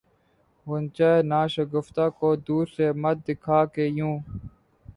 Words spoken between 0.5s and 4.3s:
غنچۂ ناشگفتہ کو دور سے مت دکھا کہ یوں